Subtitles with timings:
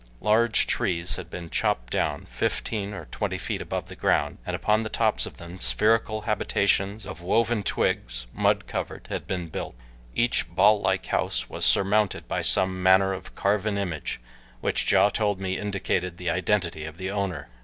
[0.21, 4.81] Large trees had been chopped down fifteen or twenty feet above the ground, and upon
[4.81, 9.75] the tops of them spherical habitations of woven twigs, mud covered, had been built.
[10.15, 14.19] Each ball like house was surmounted by some manner of carven image,
[14.59, 17.49] which Ja told me indicated the identity of the owner.